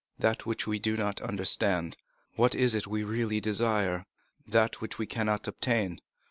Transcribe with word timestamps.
—that 0.17 0.47
which 0.47 0.65
we 0.65 0.79
do 0.79 0.97
not 0.97 1.21
understand. 1.21 1.95
What 2.35 2.55
is 2.55 2.73
it 2.73 2.85
that 2.85 2.89
we 2.89 3.03
really 3.03 3.39
desire?—that 3.39 4.81
which 4.81 4.97
we 4.97 5.05
cannot 5.05 5.47
obtain. 5.47 6.01